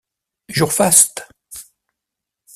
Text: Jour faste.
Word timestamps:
Jour 0.49 0.71
faste. 0.73 1.27